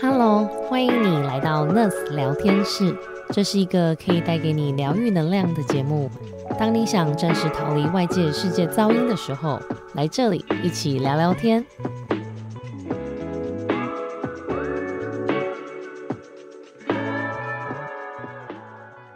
[0.00, 2.96] Hello，欢迎你来到 Nurse 聊天室，
[3.30, 6.10] 这是一个可以带给你疗愈能量的节目。
[6.58, 9.60] 当你想暂时逃离外界世界噪音的时候，
[9.94, 11.64] 来这里一起聊聊天。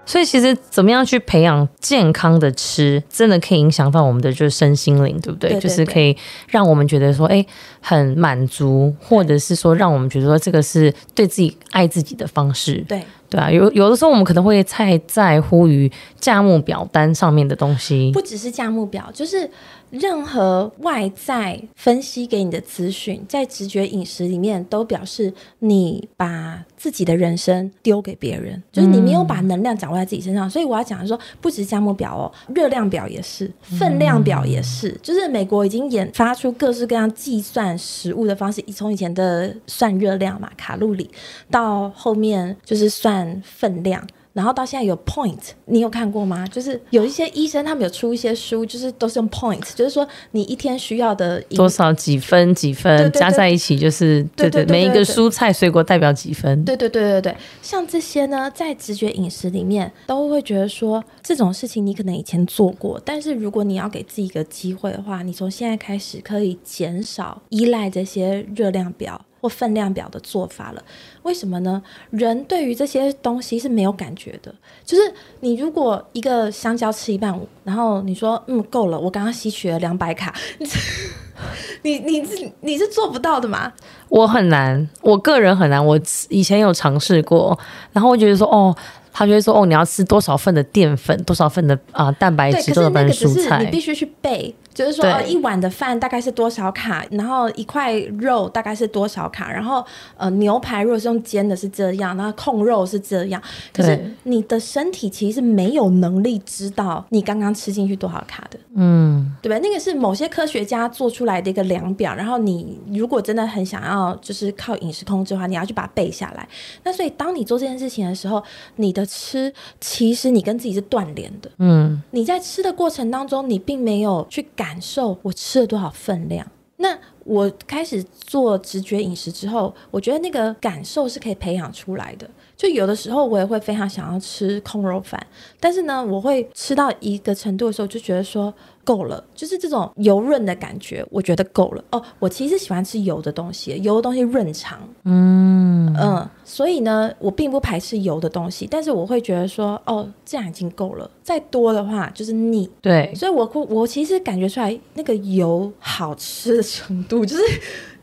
[0.08, 5.50] 所以其实怎么样去培养健康的吃，真的可以影响到我们的就是身心灵，对不对？
[5.50, 6.16] 对对就是可以
[6.48, 7.44] 让我们觉得说，哎，
[7.82, 13.50] 很满足，或者是说让我们觉得说这个是对自己爱自己的方式，对，对啊。
[13.50, 19.50] 有有的时候我们可能会太在乎于价目表单上面的东西不，只是价目表，就是
[19.90, 30.48] 任何外在分析给你的资讯，在直觉饮食里面都表示你把自己的人生丢给别人，就是你没有把能量掌握在自己身上。
[30.48, 41.10] 所以我要讲的说，不只是价目表哦，热量表也是，分量表也是，就是美国已经研发出各式各样计算食物的方式，从以前的算热量嘛，卡路里，
[41.50, 44.06] 到后面就是算分量。
[44.38, 46.46] 然后到现在有 point，你有看过吗？
[46.46, 69.20] 就是有一些医生他们有出一些书，就是都是用 point，就是说你一天需要的多少几分几分加在一起就是对对每一个蔬菜水果代表几分，对对对对对，像这些呢，在直觉饮食里面都会觉得说这种事情你可能以前做过，但是如果你要给自己一个机会的话，你从现在开始可以减少依赖这些热量表。
[69.40, 70.82] 或分量表的做法了，
[71.22, 71.82] 为什么呢？
[72.10, 74.54] 人对于这些东西是没有感觉的，
[74.84, 75.02] 就是
[75.40, 80.34] 你如果一个香蕉吃一半，然后你说嗯够了，我刚刚吸取了两百卡，
[81.82, 83.72] 你你是你是做不到的嘛？
[84.08, 85.84] 我很难，我个人很难。
[85.84, 85.98] 我
[86.28, 87.58] 以前有尝试过，
[87.92, 88.74] 然后我觉得说，哦，
[89.12, 93.78] 他就会说，哦，你要吃多少份的淀粉，多少份的啊、蛋白对，质，多少份蔬菜是你必。
[93.80, 99.84] 须去背，就是说、哦、一碗的饭大概是多少卡，然后一块肉大概是多少卡，然后
[100.16, 103.42] 呃牛排如果是用煎的是这样，然后控肉是这样。
[103.72, 108.58] 可是你的身体其实是没有能力知道你刚刚吃进去多少卡的。
[108.76, 109.68] 嗯，对不对？
[109.68, 116.48] 那个是某些科学家做出来的一个量表，然后你如果真的很想要就是靠饮食控制的话，你要去把它背下来。
[116.84, 118.40] 那所以当你做这件事情的时候，
[118.76, 121.50] 你的吃其实你跟自己是断联的。
[121.58, 126.46] 嗯，你在吃的过程当中，你并没有去感感受我吃了多少分量。
[126.76, 132.28] 那我开始做直觉饮食之后，我觉得那个感受是可以培养出来的。
[132.54, 135.26] 就有的时候我也会非常想要吃空肉饭，
[135.58, 138.52] 但是呢，我会吃到一个程度的时候，就觉得说
[138.88, 141.84] 够了，就是这种油润的感觉，我觉得够了。
[141.90, 144.78] 哦，我其实喜欢吃油的东西，油的东西润肠。
[145.04, 152.66] 嗯嗯，所以呢，我并不排斥油的东西，但是我会觉得说，哦，这样已经够了，再多的话就是腻。
[152.80, 157.42] 对，所以我会我其实感觉出来那个油好吃的程度， 就是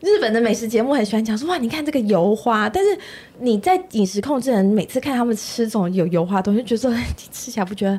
[0.00, 2.96] 日本的美食节目很喜欢讲说，哇，你看这个油花，但是
[3.40, 6.96] 你在饮食控制人每次看他们吃这种有油花的东西，就觉得
[7.32, 7.98] 吃起来不觉得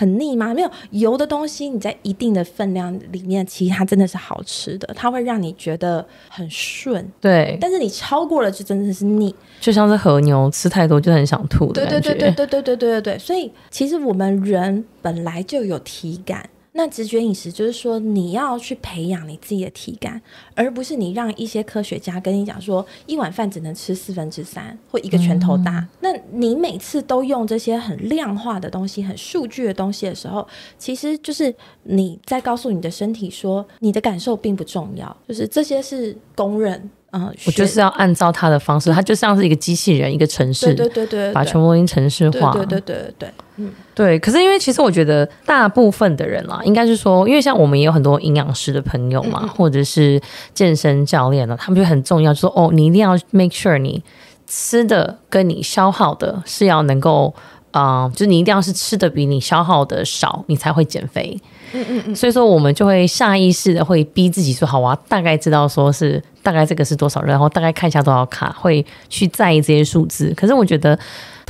[0.00, 0.54] 很腻吗？
[0.54, 7.06] 没有油的东西，你在一定的分量里面，其实它真的是好吃的，它会让你觉得很顺。
[7.20, 9.34] 对，但是你超过了，就真的是腻。
[9.60, 12.14] 就像是和牛吃太多就很想吐的对对。
[12.14, 16.48] 对对对对对对对对，所以其实我们人本来就有体感。
[16.72, 20.20] 那直觉饮食就是说，你要去培养你自己的体感，
[20.54, 25.86] 而不是你让一些科学家跟你讲说，一碗饭只能吃四分之三或一个拳头大。
[26.00, 30.46] 那你每次都用这些很量化的东西、很数据的东西的时候，
[30.78, 36.88] 其实就是你在告诉你的身体说，你的感受并不重要，就是这些是公认。
[37.12, 42.52] 嗯，我就是要按照他的方式，他就像是一个机器人，一个城市，对对对对，把全部都已经城市化。
[42.52, 50.20] 对对对对对，嗯，对，可是因为其实我觉得大部分的人啦，应该是说，因为像我们也有很多营养师的朋友嘛，或者是
[50.54, 54.02] 健身教练呢，他们就很重要，就说哦，你一定要 make sure 你
[54.46, 57.34] 吃的跟你消耗的是要能够。
[57.72, 61.38] 啊、就是你一定要是吃的比你消耗的少，你才会减肥。
[61.72, 70.34] 嗯嗯嗯，所以说，我们就会下意识的会逼自己说，好，我要大概知道说是大概这个是多少热，然后大概看一下多少卡，会去在意这些数字。
[70.36, 70.98] 可是我觉得，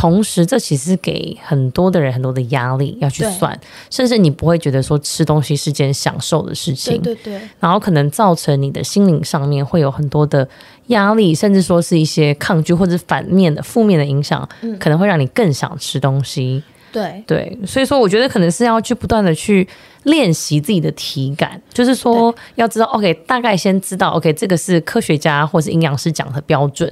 [0.00, 3.60] 同时这其实给很多的人很多的压力要去算，
[3.90, 7.38] 甚至你不会觉得说吃东西是件享受的事对情，对对。
[7.58, 10.48] 然后可能造成你的心灵上面会有很多的
[10.86, 14.78] 压力，甚至说是一些抗拒或者反面的负面的影响，嗯。
[14.78, 16.64] 可能会让你更想吃东西。
[16.90, 17.22] 对。
[17.26, 19.68] 对，所以说我觉得可能是要去不断的去
[20.04, 26.90] 练习自己的体感，就是说要知道，OK，大概先知道，OK，这个是科学家或是营养师讲的标准，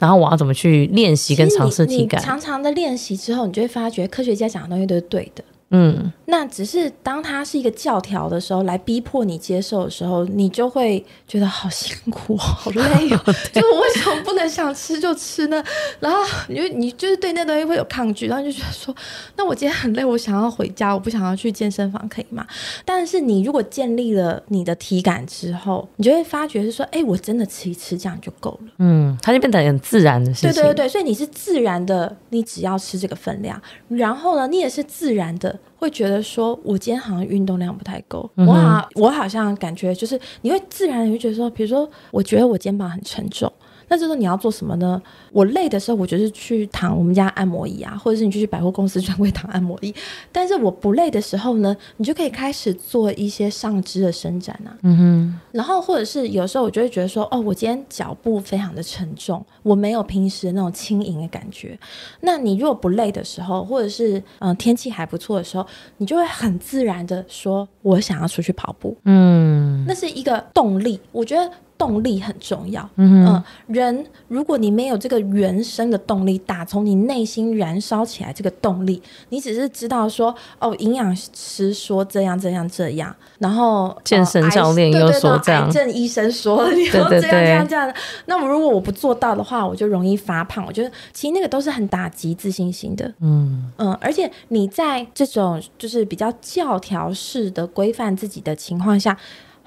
[0.00, 2.20] 然后我要怎么去练习跟尝试体感。
[2.20, 5.44] 常常的练习之后，你就会发觉科学家讲的东西都是对的。
[5.72, 12.82] 嗯，那只是当它是一个教条的时候，来逼迫你接受的时候，你就会觉得好辛苦、 好累
[13.14, 13.20] 哦。
[13.52, 15.62] 就我为什么不能想吃就吃呢？
[16.00, 16.18] 然后
[16.48, 18.92] 你就你就是对那东西会有抗拒，然后就觉得说，
[19.36, 22.44] 那我今天很累，我想要回家，我不想要去健身房，可以吗？
[22.84, 28.72] 但是你如果建立了你的体感之后，你就会发觉是说，哎，我真的吃一吃这样就够了。
[28.78, 30.52] 嗯，它就变得很自然的事情。
[30.52, 35.59] 对对对，所以你是自然的，你只要吃这个分量，然后呢，你也是自然的。
[35.76, 43.50] 会觉得说，我今天好像运动量不太够，我好，我好像感觉就是，你会自然你会觉得说，比如说，我觉得我肩膀很沉重。
[43.90, 45.02] 那这时候你要做什么呢？
[45.32, 49.92] 我累的时候，我就是去躺我们家按摩椅啊，或者是你去百货公司专柜躺按摩椅。
[50.30, 54.70] 但是我不累的时候呢，你就可以开始做一些上肢的伸展啊。
[54.82, 55.40] 嗯哼。
[55.50, 61.76] 然后或者是有时候我就会觉得说，哦，我今天脚步非常的沉重，我没有平时那种轻盈的感觉。
[62.20, 65.66] 那你如果不累的时候，或者是嗯天气还不错的时候，
[65.96, 68.96] 你就会很自然的说，我想要出去跑步。
[69.04, 69.84] 嗯。
[69.84, 71.50] 那是一个动力，我觉得。
[71.80, 87.94] 动力很重要，嗯，人如果你没有这个原生的动力，打从你内心燃烧起来这个动力，你只是知道说，哦，营养师说这样这样这样，然后健身教练又说这样，癌症医生说你要这样这样这样，
[88.26, 90.62] 那么如果我不做到的话，我就容易发胖。
[90.66, 93.72] 我觉得其实那个都是很打击自信心的，嗯。
[93.78, 99.16] 嗯，而且你在这种就是比较教条式的规范自己的情况下。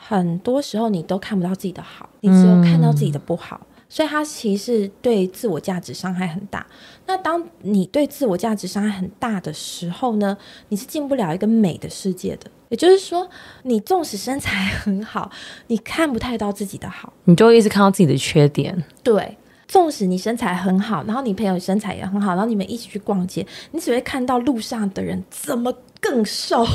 [0.08, 6.66] 很多时候你都看不到自己的好，你只有看到自己的不好，所以它其实对自我价值伤害很大。
[7.06, 10.38] 那当你对自我价值伤害很大的时候呢，
[10.70, 12.52] 你是进不了一个美的世界的。
[12.70, 13.30] 也就是说，
[13.64, 15.30] 你纵使身材很好，
[15.68, 18.84] 你看不太到自己的好，你就会一直看到自己的缺点。
[19.04, 25.72] 对，纵使你身材很好，然后你朋友身材也很好，然后你们一起去逛街，你只会看到路上的人怎么
[26.02, 26.66] 更瘦。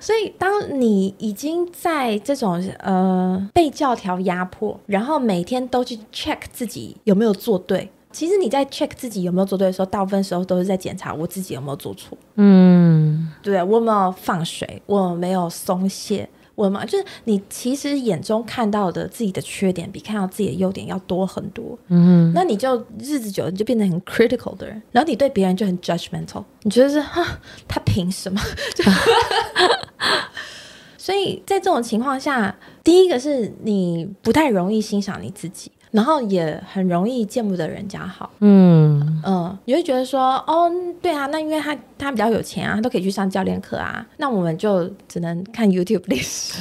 [0.00, 12.16] 所以，当你已经在这种呃被教条压迫，然后每天都去 check 自己有没有做对，其实你在 check 自己有没有做对的时候，大部分时候都是在检查我自己有没有做错。
[12.36, 16.28] 嗯，对我有没有放水，我没有松懈。
[16.58, 21.78] 我嘛，就是你其实眼中看到的自己的缺点，比看到自己的优点要多很多。
[21.86, 26.42] 嗯，那你就日子久了，你就变得很 critical 的人，然后你对别人就很 judgmental。
[26.62, 27.24] 你觉得是哈，
[27.68, 28.40] 他凭什么？
[30.98, 35.70] 所以在这种情况下，第一个是你不太容易欣赏你自己。
[35.90, 40.70] 然后也很容易见不得人家好，嗯嗯，你会觉得说，哦，
[41.00, 46.54] 对啊，那因为他他比较有钱啊，他都可以去上教练课啊，那我们就只能看 YouTube 历史，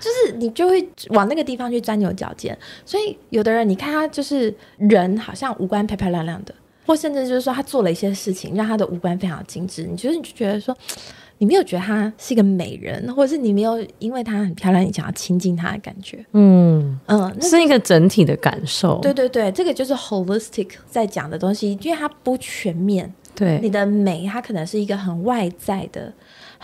[0.00, 2.56] 就是你就会往那个地方去钻牛角尖。
[2.84, 6.54] 所以有的人，你看他就是人好像五官漂漂亮亮的，
[6.86, 10.76] 或甚至就是说他做了一些事情，让他的五官非常精致，你觉得你就觉得说。
[11.42, 16.24] 你没有觉得她是一个美人，或者是你没有因为她很漂亮，你想要亲近她的感觉？
[16.34, 19.00] 嗯嗯，是一个整体的感受。
[19.00, 23.12] 对对对，这个就是 holistic 在讲的东西，因为它不全面。
[23.34, 26.12] 对，你的美，它可能是一个很外在的。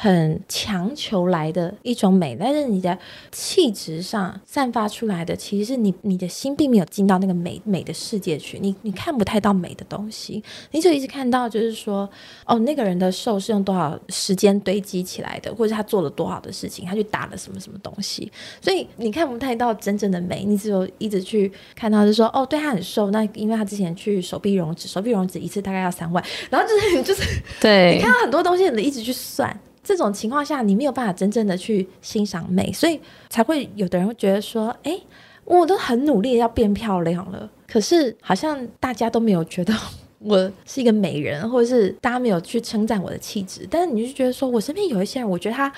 [0.00, 2.96] 很强求来的一种美，但是你的
[3.32, 12.08] 气质上散发出来的，其实是你你的心并没有进到那个美美的世界去，你你看不太到美的东西，你就一直看到就是说，
[12.46, 29.54] 哦，那个人的瘦是用多少时间堆积起来的，或者他做了多少的事情，他去打了什么什么东西，所以你看不太到真正的美，你只有一直去看到是说，哦，对他很瘦，那因为他之前去手臂溶脂，手臂溶脂一次大概要三万，然就是 就是对你看到很多东西，你一直去算。
[29.82, 33.00] 这种情况下，你没有办法真正的去欣赏美，所以
[33.30, 35.00] 才会有的人会觉得说：“哎，
[35.44, 39.74] 我都很努力要变漂亮了，可是好像大家都没有觉得
[40.18, 43.66] 我是一个美人，或者是大家没有去称赞我的气质。
[43.70, 45.72] 但是你就觉得说，我身边有一些人，我觉得他。”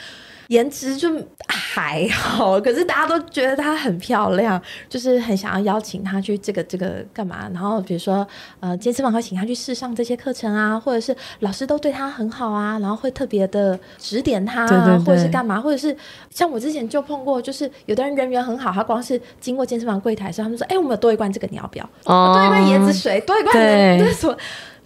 [0.51, 1.09] 颜值就
[1.47, 7.49] 还好，可是大家都觉得她很漂亮，就是很想要邀请她去这个这个干嘛？
[7.55, 8.27] 然后比如说，
[8.59, 14.67] 呃，健身房会请她去试上这些课程啊，或者是老师都对她很好啊，然后会特别的指点她，
[15.07, 15.61] 或者是干嘛？
[15.61, 15.97] 或者是
[16.31, 21.89] 像我之前就碰过，就是有的人人缘很好，他光是经过健身房柜台时候，他们说：“哎，我们有多一罐这个，你要不要？
[22.07, 24.37] 哦多一罐椰子水，多一罐那 什么？”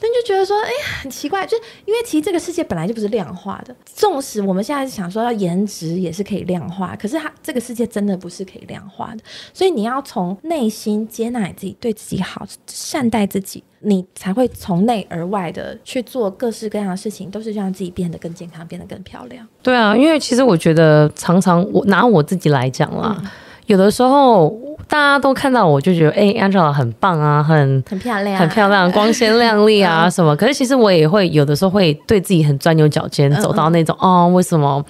[0.04, 3.74] 但就觉得说，哎呀，很奇怪，就是因为其实这个世界本来就不是量化的。
[3.86, 9.22] 纵使我们现在想说要颜值也是可以量化，可是它这个世界真的不是可以量化的。
[9.54, 19.48] 所以你要从内心接纳你自己，对自己好，善待自己，你才会从内而外的去做各式各样的事情，都是让自己变得更健康，变得更漂亮。
[19.62, 23.22] 对啊，因为其实我觉得常常我拿我自己来讲啦，
[23.64, 24.54] 有的时候。
[24.94, 30.36] 大家都看到我就觉得，哎、a n g e l a 很棒啊，很很漂亮，很漂亮，光鲜亮丽啊 什么。
[30.36, 34.80] 可是其实我也会有的时候会对自己很钻牛角尖，嗯走到那种哦，为什么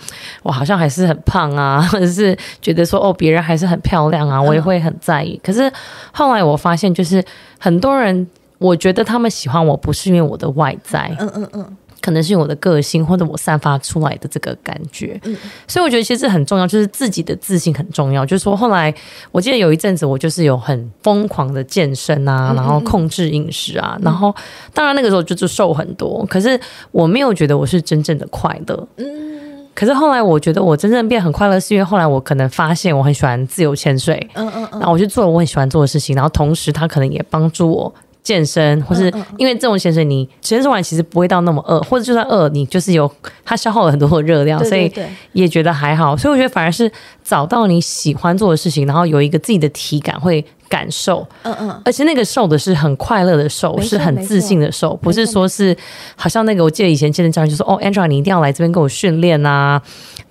[0.43, 5.41] 我好像还是很胖啊， 或者是觉得说哦，别人还是很漂亮啊，我也会很在意。
[5.43, 5.73] 可是
[6.13, 7.25] 后来我发现，就是
[7.59, 8.27] 很多人，
[8.59, 15.35] 我觉得他们喜欢我不是因为我的外在，嗯嗯嗯，可能是我的个性或者我散发出来的这个感觉，嗯。
[15.67, 18.27] 所以我觉得其实这很重要，就是自己的自信很重要。
[18.27, 18.95] 就是说，后来
[19.33, 24.35] 我记得有一阵子，我就是有很疯狂的健身啊，嗯然后控制饮食啊，然后
[24.75, 28.89] 当然那个时候就是瘦很多，可是我没有觉得我是真正的快乐。
[28.99, 29.33] 嗯。
[29.75, 37.93] 可是后来我觉得我真正变很快乐，是因为后来我可能发现我很喜欢自由潜水，嗯嗯嗯，然后我去做了我很喜欢做的事情，然后同时它可能也帮助我
[38.25, 43.09] 健身，或是因为这种潜水你潜水完其实不会到那么饿，或者就算饿，你就是有
[43.45, 44.91] 它消耗了很多的热量，所以
[45.33, 46.17] 也觉得还好。
[46.17, 46.91] 所以我觉得反而是
[47.23, 55.77] 找到你喜欢做的事情，然后有一个自己的体感会感受，嗯嗯，而且那个瘦的是很快乐的瘦，是很自信的瘦，不是说是
[56.17, 59.81] 好像那个我记得以前健身教练就说哦，Angela 你一定要来这边跟我训练啊，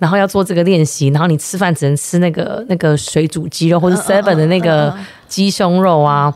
[0.00, 4.92] 然后要做这个练习，然后你吃饭只能吃那个那个水煮鸡肉或者 Seven 的那个
[5.28, 6.34] 鸡胸肉啊。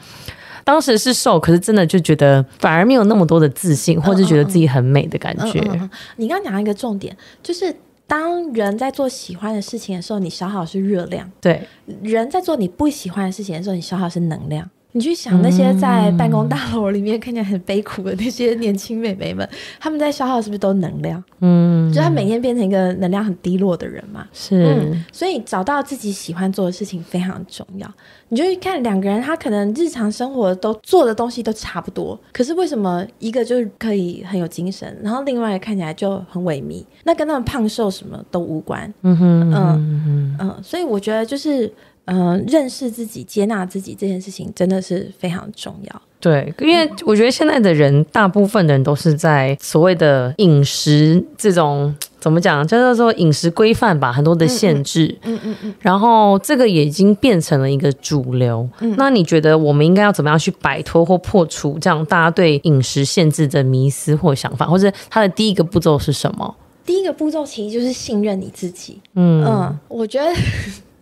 [0.68, 5.58] 当时是瘦，可是真的就觉得反而没有那么多的自信，或者觉得自己很美的感觉。
[5.60, 7.74] 嗯嗯嗯你刚刚讲到一个重点，就是
[8.06, 11.66] 当人在做喜欢的事情的时候，你消耗的是热量；对，
[12.02, 14.68] 人在做你不喜欢的事情的时候，你消耗的是能量。
[14.92, 19.46] 你去想那些在办公大楼里面看起来很悲苦的那些年轻美眉们，
[19.78, 21.22] 他们在消耗的是不是都能量？
[21.40, 24.26] 嗯，就他每天变成一个能量很低落的人嘛。
[24.32, 27.86] 是，嗯，所以找到自己喜欢做的事情非常重要。
[28.30, 36.82] 你就去看两个人，他可能日常生活都做的东西都差不多，可是为什么一个就是可以很有精神，然后另外看起来就很萎靡？
[37.04, 38.92] 那跟他们胖瘦什么都无关。
[39.02, 41.70] 嗯哼，嗯嗯，嗯，所以我觉得就是。
[42.08, 46.02] 嗯、认识自己、接纳自己这件事情真的是非常重要。
[46.20, 55.16] 对，因为我觉得现在的人，大部分的人都是在所谓的饮食这种怎么讲，叫做饮食规范吧，很多的限制。
[55.22, 58.68] 嗯嗯嗯，然后这个也已经变成了一个主流。
[58.80, 66.52] 嗯那你觉得我们应该要怎么样去摆脱或破除这样大家对饮食限制的迷思或想法，或者它的第一个步骤是什么？
[66.84, 68.98] 第一个步骤其实就是信任你自己。
[69.14, 70.28] 嗯嗯，我觉得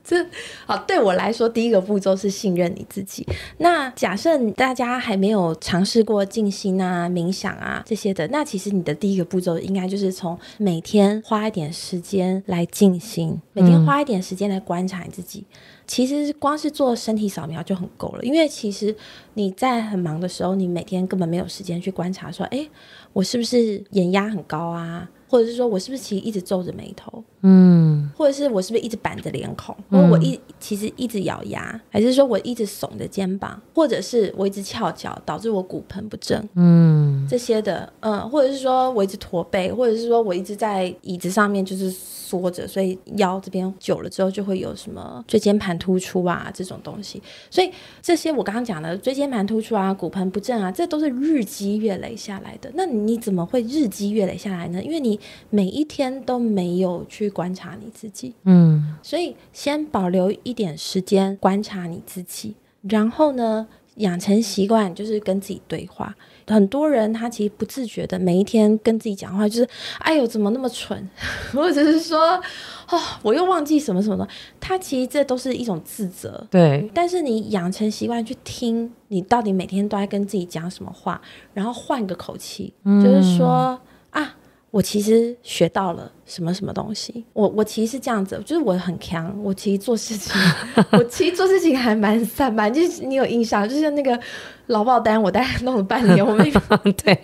[0.06, 0.24] 这
[0.64, 3.26] 好对我来说，第一个步骤是信任你自己。
[3.58, 15.44] 那假设大家还没有尝试过静心啊、冥想啊这些的，那其实你的第一个步骤应该就是从每天花一点时间来静心，每天花一点时间来观察你自己。
[15.86, 18.94] 其实光是做身体扫描就很够了，因为其实
[19.34, 22.68] 你在很忙的时候，你每天根本没有时间去观察说，哎，
[23.12, 25.08] 我是不是眼压很高啊？
[25.28, 27.22] 或者是说我是不是其实一直皱着眉头？
[27.42, 37.26] 嗯或者是我是不是一直板着脸孔，或者我一其实一直咬牙，还是说我一直耸着肩膀，或者是我一直翘脚，导致我骨盆不正嗯。
[37.28, 47.20] 这些的，嗯，或者是说我一直驼背，或者是说我一直在椅子上面就是缩着，所以腰这边久了之后就会有什么椎间盘突出啊这种东西，
[47.50, 47.70] 所以
[48.00, 52.70] 这些我刚刚讲的椎间盘突出啊、骨盆不正啊，这都是日积月累下来的。
[52.74, 54.80] 那你怎么会日积月累下来呢？
[54.80, 55.18] 因为你
[55.50, 58.34] 每一天都没有去观察你自己。
[58.44, 66.14] 嗯所以先保留一点时间观察你自己，然后呢，养成习惯就是跟自己对话。
[66.48, 71.08] 很多人他其实不自觉的每一天跟自己讲话，就是哎呦怎么那么蠢，
[71.52, 72.40] 或者是说
[72.88, 74.28] 哦我又忘记什么什么的。
[74.60, 76.46] 他其实这都是一种自责。
[76.48, 81.20] 对，但是你养成习惯去听，你到底每天都在跟自己讲什么话，
[81.52, 84.36] 然后换个口气，就是说啊，
[84.76, 87.24] 我其实学到了什么什么东西。
[87.32, 90.38] 我我其实是这样子，就是我很强，我其实做事情，
[90.92, 92.70] 我其实做事情还蛮散漫。
[92.70, 94.20] 就是你有印象，就是那个
[94.66, 96.50] 劳保单，我大概弄了半年，我没
[96.92, 97.14] 对，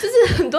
[0.00, 0.58] 就是很多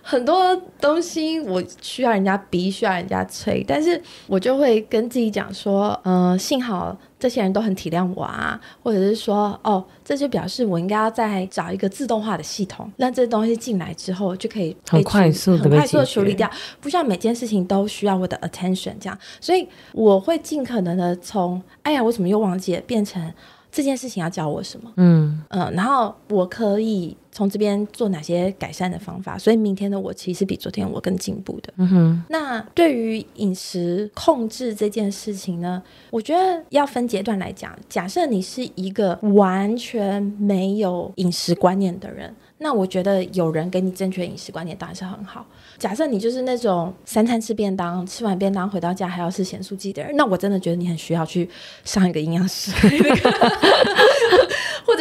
[0.00, 16.50] 很多东西我需要人家逼，需要人家催，但是我就会跟自己讲说，嗯、幸好这些人都很体谅我啊，或者是说，哦，这就表示我应该要再找一个自动化的系统，让这东西进来之后就可以很快速很快速的处理掉，
[16.82, 23.32] 不需要每件事情都需要我的 attention 这样，所以我会尽可能的从，哎呀，我怎么又忘记了，变成
[23.72, 24.92] 这件事情要教我什么。
[24.98, 25.42] 嗯。
[25.48, 31.74] 嗯，然后我可以从这边做哪些改善的方法，所以明天的我其实比昨天我更进步的。
[31.78, 37.76] 嗯哼，那对于饮食控制这件事情呢，我觉得要分阶段来讲。
[37.88, 45.44] 假设你是一个完全没有饮食观念的人，那我觉得有人给你正确饮食观念当然是很好。
[45.76, 51.50] 假设你就是那种三餐吃便当，吃完便当回到家还要吃咸酥鸡的人，那我真的觉得你很需要去
[51.84, 52.70] 上一个营养师。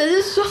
[0.03, 0.43] 或者是说，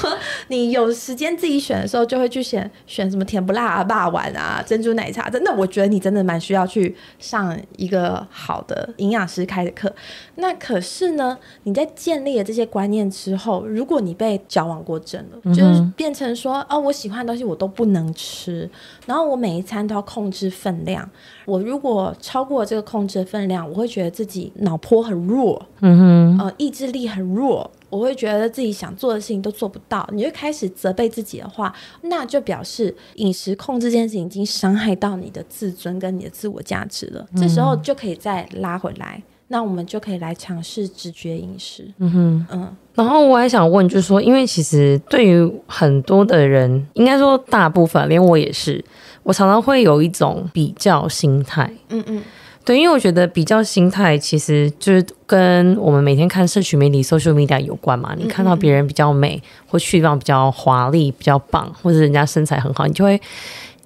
[0.49, 5.29] 你有时间自己选的时候，就会去选选什么甜不辣啊、霸碗啊、珍珠奶茶。
[5.29, 9.93] 真的，我觉得你真的蛮需要去上一个好的营养师开的课。
[10.37, 18.69] 那可是呢，你在建立了这些观念之后，如果你被矫枉过正了，就是变成说，哦，我喜欢的东西我都不能吃，
[19.07, 21.09] 然后我每一餐都要控制分量。
[21.45, 27.71] 我如果超过这个控制的分量，我会觉得自己脑波很弱，嗯哼，呃，意志力很弱。
[27.93, 31.71] 我会觉得自己想做的事情都做不到，你就开始责备自己的话，
[32.01, 37.27] 那就表示饮食控制这件事情已经伤害到你的自尊跟你的自我价值了。
[37.37, 41.87] 这时候就可以再拉回来，那我们就可以来尝试直觉饮食。
[41.99, 42.77] 嗯哼，嗯。
[42.95, 48.83] 然后我还想问，就是说，因为其实对于很多的人，应该说大部分，连我也是，
[49.23, 51.71] 我常常会有一种比较心态。
[51.91, 52.23] 嗯嗯。
[52.65, 58.15] 对，因为我觉得比较心态其实就是跟我们每天看社群媒体 social media 有关嘛。
[58.17, 63.21] 你看到别人比较美，或去地方比较华丽、比较棒，或者人家身材很好，你就会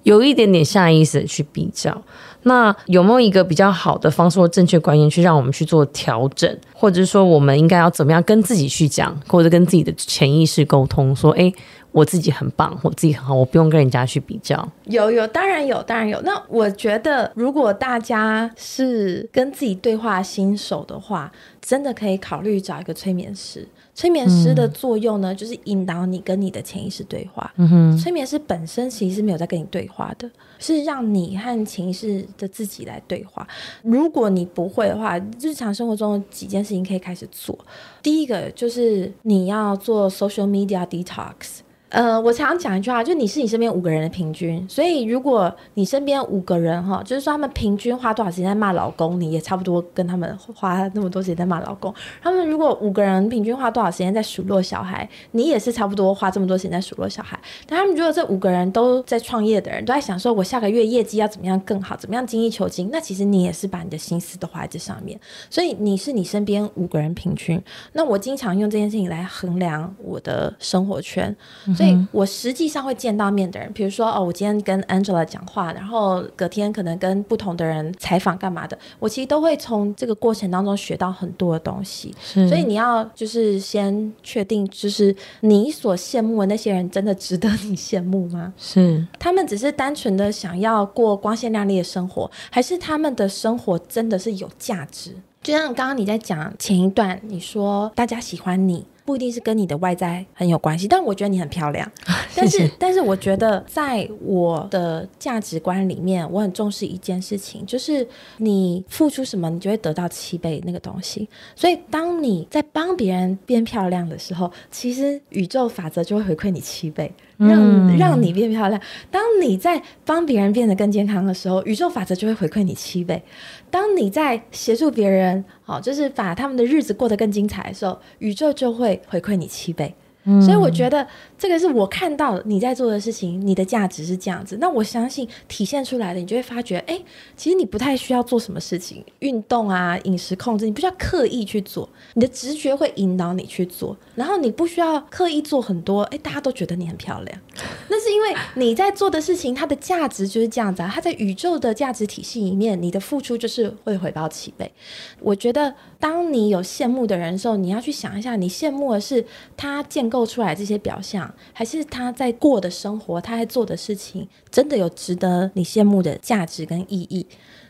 [0.03, 1.99] 有一点点下意识的去比较。
[2.43, 11.51] 那有没有一个比较好的方式或正确观念，去让我们去做调整，或者是说我们应该要怎么样跟自己去讲，或者跟自己的潜意识沟通，说，哎。
[11.97, 14.71] 我自己很棒，我自己很好，我不用跟人家去比较。
[14.83, 16.21] 有有，当然有，当然有。
[16.21, 23.67] 那我觉得，如果大家是跟自己对话新手的话，真的可以考虑找一个催眠师。
[23.95, 27.51] 催眠师的作用呢，就是引导你跟你的潜意识对话。
[27.55, 33.47] 嗯哼，催眠师本身其实是没有在跟你对话的，是让你和潜意识的自己来对话。
[33.81, 37.57] 如果你不会的话，日常生活中几件事情可以开始做。
[38.03, 41.61] 第一个就是你要做 social media detox。
[41.89, 51.93] 呃，我常常讲一句话，就你是你身边五个人的平均，所以如果你身边五个人哈，就是说他们平均花多少时间在骂老公，你也差不多跟他们花那么多时间在骂老公。
[52.21, 57.39] 他们如果五个人平均花多少时间在数落小孩，你也是差不多花这么多时间在数落小孩。
[57.65, 65.17] 但他们如果这五个人都在创业的人，都在想说我下个月业绩要怎么样更好，怎么样精益求精，那其实你也是把你的心思都花在这上面。
[65.49, 67.61] 所以你是你身边五个人平均。
[67.93, 71.33] 那我经常用这件事情来衡量我的生活圈。
[71.77, 82.13] 所以我实际上会见到面的人，比如说哦，我今天跟 Angela 讲话，然后隔天可能跟不同的人采访干嘛的，我其实都会从这个过程当中学到很多的东西。
[82.17, 88.53] 所以你要就是先确定，就是你所羡慕的那些人真的值得你羡慕吗？
[88.57, 95.11] 是，他们只是单纯的想要过光鲜亮丽的生活，还是他们的生活真的是有价值？
[95.47, 98.85] 就像刚刚你在讲前一段，你说大家喜欢你。
[99.05, 101.89] 不一定是跟你的外在很有关系，但我觉得你很漂亮。
[102.35, 108.05] 但是，但是我觉得在我的价值观里面，我很重视一件事情，就是
[108.35, 111.29] 你付出什么，你就会得到七倍那个东西。
[111.55, 117.09] 所以，当你在帮别人变漂亮的时候，其实宇宙法则就会回馈你七倍。
[117.37, 118.81] 让让你变漂亮。
[119.11, 123.21] 当你在帮别人变得更健康的时候，宇宙法则就会回馈你七倍。
[123.69, 129.93] 当你在协助别人，好，就是把他们的日子过得更精彩的时候，宇宙就会回馈你七倍。
[130.41, 134.57] 所以我觉得这个是我看到你在做的事情，你的价值是这样子。
[134.59, 137.01] 那我相信体现出来的，你就会发觉，哎，
[137.35, 143.97] 其实你不太需要做什么事情，运动啊、饮食控制，你不需要刻意去做，你的直觉会引导你去做。
[144.13, 147.39] 然后你不需要刻意做很多，哎，大家都觉得你很漂亮，
[147.89, 150.91] 那是因为你在做的事情，它的价值就是这样子啊。
[150.93, 154.71] 它在宇宙的价值体系里面，你的付出就是会回报七倍。
[155.19, 160.27] 我觉得，当你有羡慕的人的时候，你要去想一下，你羡慕的是他建构。
[160.27, 167.25] 出来这些表象，还是他在过的生活，他在做的事情，真的有值得你羡慕的价值跟意义？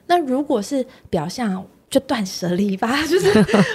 [0.08, 3.04] 那如果是表象，就断舍离吧。
[3.08, 3.28] 就是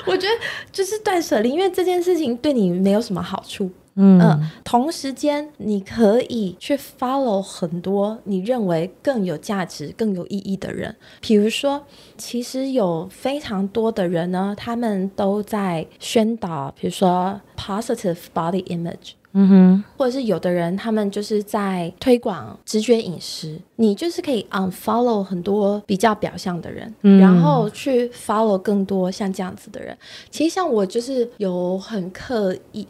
[0.06, 0.34] 我觉得，
[0.70, 3.70] 就是断舍离，因为这件事情对你没有什么好处。
[3.94, 10.96] 嗯，同时间你可以去 follow 很多你认为更有价值、更有意义的人。
[11.20, 11.82] 比如说，
[12.16, 23.60] 其实有非常多的人呢，他们都在宣导，比如说 positive body image，嗯哼，或者是有的人他们就是在推广直觉饮食。
[23.76, 29.96] 你就是可以 unfollow 很多比较表象的人，然后去 follow 更多像这样子的人。
[30.30, 32.88] 其实像我就是有很刻意。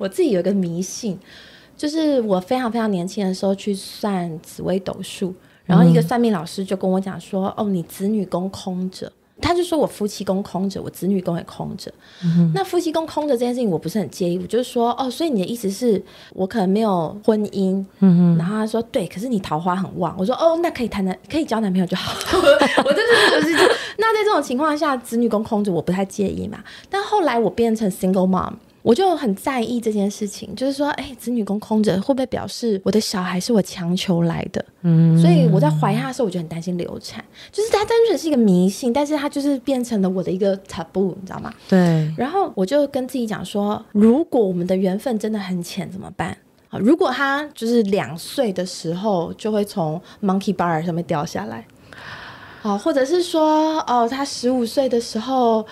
[0.00, 1.18] 我自己有一个迷信，
[1.76, 5.34] 就是我非常非常年轻的时候去算紫微斗数，
[5.66, 11.92] 然后一个算命老师就跟我讲说：“哦，你子女宫空着。”他就说我夫妻宫空着，我子女宫也空着。
[12.54, 14.38] 那夫妻宫空着这件事情，我不是很介意。
[14.38, 16.02] 我就是说，哦，所以你的意思是
[16.34, 17.82] 我可能没有婚姻。
[18.00, 20.14] 嗯然后他说，对，可是你桃花很旺。
[20.18, 22.14] 我说，哦，那可以谈男，可以交男朋友就好。
[22.84, 23.54] 我就是就是，
[23.96, 26.62] 那在这种情况下，子女宫空着，我不太介意嘛。
[26.90, 28.52] 但后来我变成 single mom。
[28.82, 34.64] 我就很在意这件事情，就是说，哎，子女宫空着，会不会表示我的小孩是我强求来的？
[34.82, 41.52] 嗯，所以我在怀他的时候，我就很担心流产，就是它单纯是一个迷信，但是它就是变成了我的一个 taboo，你知道吗？
[41.68, 41.78] 对。
[42.16, 46.34] 然后我就跟自己讲说，如果我们的缘分真的很浅，怎么办？
[46.70, 51.66] 啊，如果他就是两岁的时候就会从 monkey bar 上面掉下来，
[52.62, 55.66] 好，或者是说，哦，他十五岁的时候。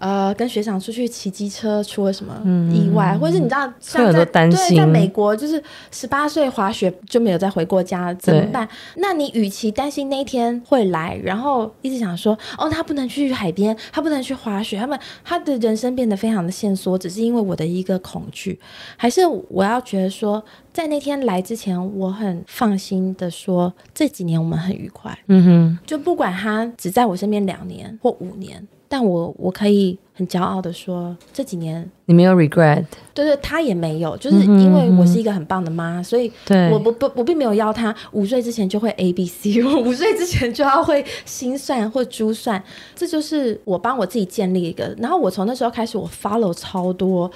[0.00, 2.40] 呃，跟学长出去骑机车出了什么
[2.72, 8.68] 意外，或者是你知道，像在对，在美国就是十八岁滑雪就没有再回过家，怎么办？
[8.96, 18.58] 那你与其担心那一天会来，然后一直想说，哦，他不能去海边，他不能去滑雪，他们他的人生变得非常的线索，只是因为我的一个恐惧，
[18.96, 28.66] 还是我要觉得说，在那天来之前，我很放心的说，这几年我们很愉快，嗯哼，就不管他只在我身边两年或五年。
[28.88, 31.88] 但我我可以很骄傲的说，这几年。
[32.06, 36.32] 你没有 regret，对对，他也没有，就是因为我是一个很棒的妈，所以
[36.72, 42.62] 我不不我并没有要他五岁之前就会 A B C，我五岁之前就要会心算或珠算，
[42.96, 47.30] 这就是我帮我自己建立一个，然后我从那时候开始，我 follow 超多。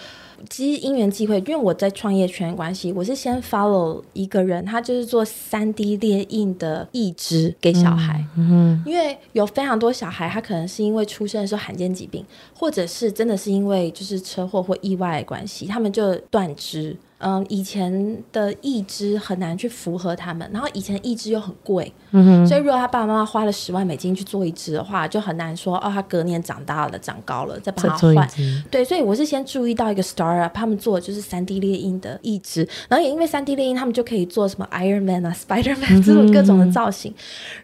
[0.48, 8.24] 其实因缘际会，因为我在创业圈关系，我是先 follow 一个人，他就是做三 D 列印的义肢给小孩。
[8.37, 12.24] 嗯，因为有非常多小孩，他可能是因为出生的时候罕见疾病，
[12.55, 16.96] 或者是真的是因为就是车祸或意外的关系，他们就断肢。
[17.24, 28.28] 嗯，以前的义肢很难去符合他们，然后以前义肢又很贵，嗯所以如果他爸爸妈妈花了十万美金去做一只的话，就很难说哦，他隔年长大了、长高了再帮他换。
[28.70, 37.14] 对，所以我是先注意到一个 startup，他们做的就是三 D 猎鹰的义肢，然后也因为三 D 猎鹰，他们就可以做什么 Iron Man 啊、 Spider Man 这种各种的造型，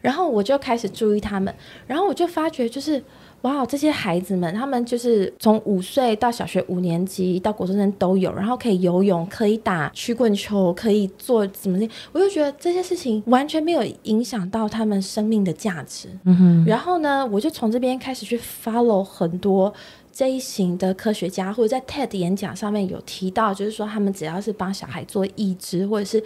[0.01, 1.53] 然后我就开始注意他们，
[1.87, 3.03] 然后我就发觉就是。
[3.42, 16.09] 哇，这些孩子们，他们就是从五岁到小学五年级到国中生都有，然后可以游泳，可以打曲棍球，可以做什么的，我就觉得这些事情完全没有影响到他们生命的价值。
[16.24, 19.72] 嗯哼，然后呢，我就从这边开始去 follow 很多。
[20.11, 26.20] 这一型的科学家，或者在 TED 演讲上面有提到，就是说他们只要是帮小孩做义肢，或者是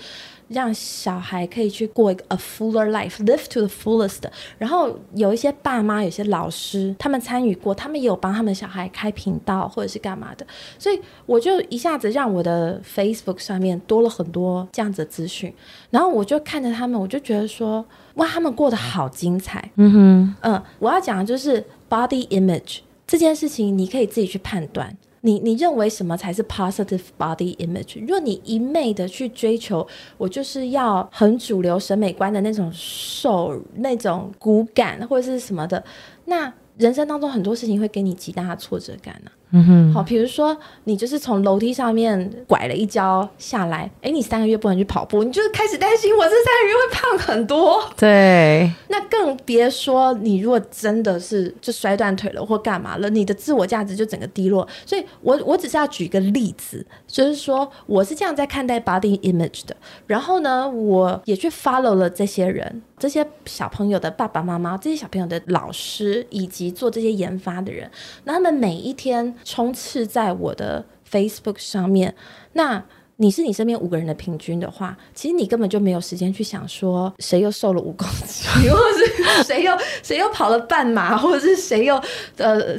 [0.52, 4.20] 让小孩可以去过一个 a fuller life，live to the fullest。
[4.58, 10.46] 然后有一些爸妈、有些老师，他们参与过，他们也有帮他们小孩开频道或者是干嘛的。
[10.78, 15.52] 所以我就一下子让我的 Facebook 上面多了很多这样子的资讯，
[15.90, 17.84] 然后我就看着他们，我就觉得说，
[18.14, 19.70] 哇，他们过得好精彩。
[19.76, 22.78] 嗯哼，嗯，我要讲的就是 body image。
[23.04, 28.00] 这件事情你可以自己去判断，你你认为什么才是 positive body image？
[28.00, 29.86] 如果你一昧的去追求，
[30.18, 35.82] 我就是要很主流审美观的那种瘦、那种骨感或者是什么的，
[36.24, 39.30] 那人生当中很多事情会给你极大的挫折感呢。
[39.54, 47.86] 嗯哼，好，比如说你就是从楼梯上面拐了一跤下来，哎，你三个月不能去跑步，你就开始担心我这三个月会胖很多。
[47.94, 54.66] 对，那更别说你如果真的是就摔断腿了或干嘛了，你的自我价值就整个低落。
[54.86, 59.76] 所以，我我只是要举一个例子，就是说我是这样在看待 body image 的。
[60.06, 67.88] 然后呢，我也去 follow 了这些人，这些小朋友的爸爸妈妈，这些小朋友的老师，以及做这些研发的人，
[68.24, 69.34] 那他们每一天。
[69.44, 72.14] 冲刺在我的 Facebook 上面，
[72.54, 72.82] 那
[73.16, 82.00] 你是你身边五个人的平均的话，其实你根本就没有时间去想说谁又瘦了五公斤， 或者是谁又谁又跑了半马，或者是谁又
[82.38, 82.76] 呃。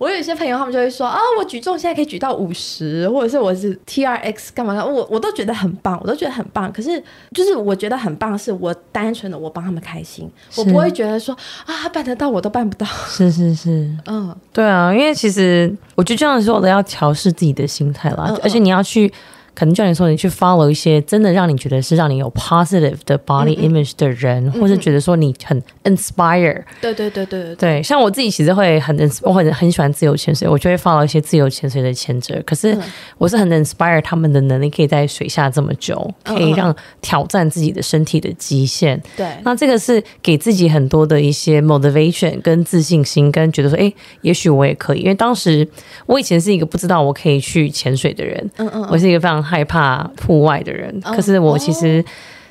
[0.00, 6.72] 我有一些朋友，他们就会说啊，我举重现在可以举到五十，或者是我是 T R X 干嘛的，我我都觉得很棒，我都觉得很棒。
[6.72, 6.98] 可是
[7.34, 11.36] 就是我觉得很棒，是我单纯的我帮他们开心，我不会觉得说
[11.66, 12.86] 啊，他办得到我都办不到。
[13.08, 19.12] 是是是， 嗯，对啊，因为其实我觉得这样的时候都要调试自己的心态啦，而且你要去。
[19.54, 26.62] 可能叫你说你去 follow 一些真的让你觉得是让你有 positive 的 body image 的人，或者觉得说你很 inspire。
[26.80, 27.82] 对对对对对。
[27.82, 32.40] 像我自己其实会很我很很喜欢自由潜水，我就会 follow 一些自由潜水的潜者。
[32.46, 32.76] 可是
[33.18, 39.00] 我是很 inspire 他们的能力可以在水下这么久，可以让挑战自己的身体的极限。
[39.16, 39.26] 对。
[39.44, 45.00] 那这个是给自己很多的一些 motivation 跟自信心，跟觉得说，哎，也许我也可以。
[45.00, 45.66] 因为当时
[46.06, 49.39] 我以前是一个不知道我可以去潜水的人，嗯嗯，我是一个非常。
[49.40, 51.12] 常害怕户外的人，哦。
[51.14, 52.04] 可是我其实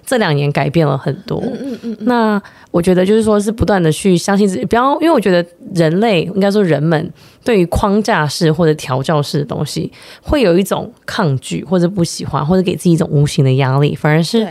[0.06, 1.40] 这两年改变了很多。
[1.42, 7.12] 嗯嗯嗯，那我觉得就是说，是不断的去相信自己，不要因为我觉得人类应该说人们
[7.44, 14.48] 对于框架式或者调教式的东西，会有一种抗拒或者不喜欢，或者给自己一种无形的压力，反而是，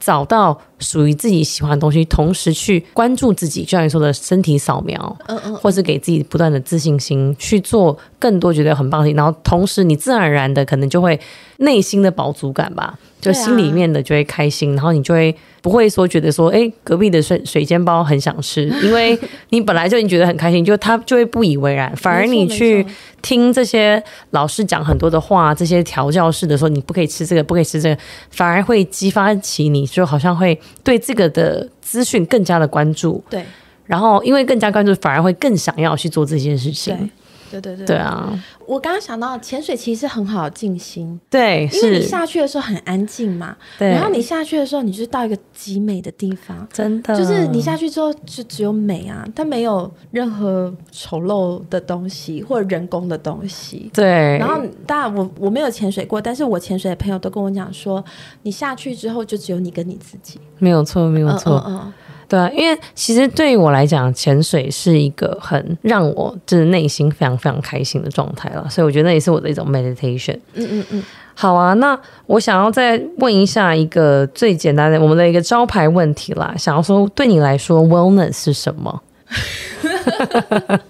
[0.00, 11.18] 找到属于自己喜欢的东西，同时去关注自己，就像你说的身体扫描，嗯嗯，或是给自己不断的自信心，去做更多觉得很棒的事情，然后同时你自然而然的可能就会
[11.58, 19.18] 内心的饱足感吧，就心里面的就会开心，然后你就会不会说觉得说，哎，隔壁的水水煎包很想吃，因为
[19.50, 22.84] 你本来就已经觉得很开心，就他就会不以为然，反而你去
[23.20, 33.44] 听这些老师讲很多的话，这些调教式的说你不可以吃这个，不可以吃这个，反而会激发起你，就好像会对这个的资讯更加的关注，对。
[33.84, 37.10] 然后因为更加关注，反而会更想要去做这件事情。
[37.60, 37.86] 对对对。
[37.86, 38.32] 对，啊，
[38.66, 46.66] 我刚刚想到潜水其实很好静心，对，因为你，下去的时候很安静嘛，对，然后你下去的时候，你就到一个极美的地方。
[46.72, 47.16] 真的。
[47.16, 53.90] 就是你下去之后，就只有美啊，它没有任何丑陋的东西或者人工的东西。
[53.92, 58.02] 对，然后，当然我我没有潜水过，但是我潜水的朋友都跟我讲说，
[58.42, 60.40] 你下去之后就只有你跟你自己。
[60.58, 61.92] 没有错，没有嗯错，嗯嗯，
[62.32, 70.38] 对啊，因为其实对于我来讲，潜水是一个很让我就是内心非常非常开心的状态了，所以我觉得那也是我的一种 meditation。
[70.54, 79.02] 嗯嗯嗯，好啊，那我想要再问一下一个最简单的我们的一个招牌问题啦，想要说对你来说 wellness 是什么？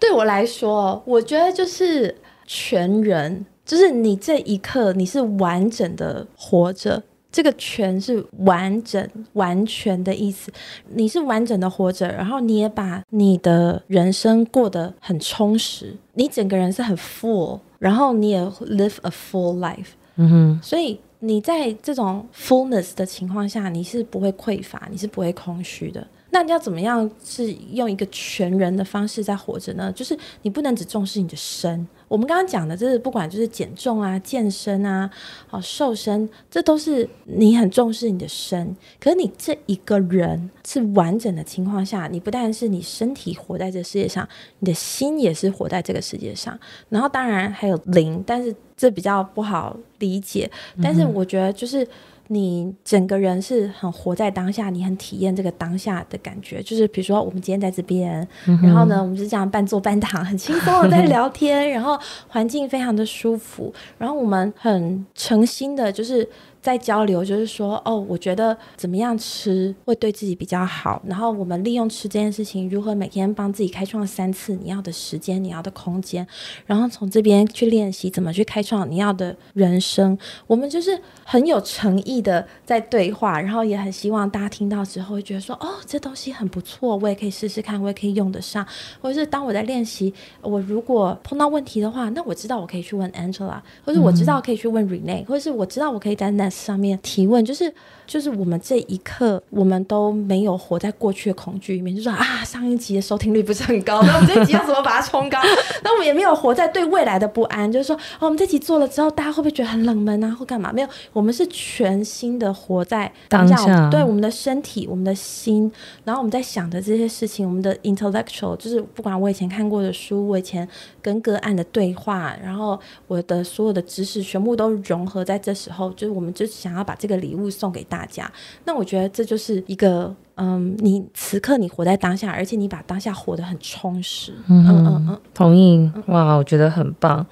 [0.00, 7.02] 对我来说，我觉得就是全人，就是你这一刻你是完整的活着。
[7.32, 10.52] 这个全是完整、完全的意思，
[10.90, 19.92] 你是完整的活着，然后你也把你的人生过得很充实，你整个人是很 full，然后你也 live a full life。
[20.16, 26.06] 嗯哼，所以你在这种 fullness 的情况下，你是不会匮乏，你是不会空虚的。
[26.34, 29.90] 那你要怎么样是用一个全人的方式在活着呢？
[29.92, 31.86] 就是你不能只重视你的身。
[32.12, 35.10] 我们刚刚讲的，就是不管就是减重啊、健身啊、
[35.48, 38.76] 哦瘦身，这都是你很重视你的身。
[39.00, 46.58] 可是你这一个人是完整的情况下，你不但是你身体活在这世界上，你的心也是活在这个世界上。
[46.90, 50.50] 然后当然还有灵，但是这比较不好理解。
[50.82, 51.88] 但是我觉得就是
[52.32, 56.62] 你整个人是很活在当下，你很体验这个当下的感觉。
[56.62, 58.26] 就是比如说我们今天在这边，
[58.62, 66.28] 然后呢，我们是这样半坐半躺，很轻松的在聊天，然后环境非常的舒服，然后我们很诚心的，就是。
[66.62, 76.24] 在交流，就是说，哦，我觉得怎么样吃会对自己比较好，然后我们利用吃这件事情，如何每天帮自己开创三次你要的时间、你要的空间，
[76.64, 80.16] 然后从这边去练习怎么去开创你要的人生。
[80.46, 88.64] 我们就是很有诚意的在对话，然后也很希望大家听到之后会觉得说，哦，这东西很不错，我也可以试试看，我也可以用得上。
[89.00, 97.72] 或者是当我在练习，我如果碰到问题的话，那我知道我可以去问 Angela，或者我知道可以去问 Rene，、或者是我知道我可以在那上面提问，就是
[98.06, 105.38] 就是我们这一刻，我们都没有活在过去的恐惧里面，就说啊，上一集的收听率不是很高，那我们这一集要怎么把它冲高？
[105.82, 110.72] 那我们也没有活在对未来的不安，就是说，哦，我们这集做了之后，大家会不会觉得很冷门啊，或干嘛？
[110.72, 115.70] 没有，我们是全新的活在当下，当下对我们的身体、我们的心，
[116.04, 120.68] 然后我们在想的这些事情，我们的 intellectual，就是不管我以前看过的书，我以前
[121.00, 128.30] 跟个案的对话，然后我的所有的知识全部都融合在这时候，就是我们就是想要把这个礼物送给大家。
[128.64, 134.32] 那我觉得这就是一个，嗯，你此刻你活在当下，而且你把当下活得很充实。
[134.48, 137.24] 嗯嗯嗯，同意，哇，我觉得很棒。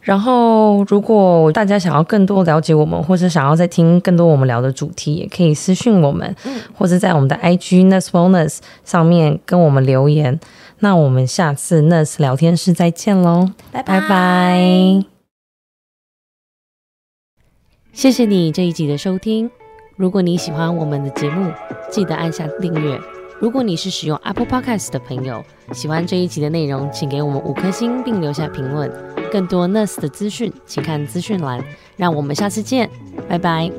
[0.00, 6.34] 然后，如果大家想要更多了解我们，或者想要再听更多我们聊的主题，也可以私讯我们，
[6.74, 10.38] 或者在我们的 IG Nurse Wellness 上面跟我们留言。
[10.78, 15.15] 那我们下次 Nurse 聊天室再见喽，拜拜拜。
[17.96, 19.50] 谢谢你这一集的收听。
[19.96, 21.50] 如果你喜欢我们的节目，
[21.90, 23.00] 记得按下订阅。
[23.40, 28.92] 如果你是使用 Apple Podcast 的朋友，喜欢这一集的内容，请给我们五颗星并留下评论。
[29.32, 31.64] 更多 Nurse 的资讯，请看资讯栏。
[31.96, 32.90] 让我们下次见，
[33.30, 33.72] 拜拜。